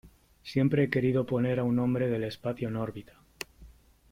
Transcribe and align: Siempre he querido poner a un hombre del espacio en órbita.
Siempre 0.41 0.85
he 0.85 0.89
querido 0.89 1.27
poner 1.27 1.59
a 1.59 1.63
un 1.63 1.77
hombre 1.77 2.07
del 2.09 2.23
espacio 2.23 2.67
en 2.69 2.75
órbita. 2.75 3.19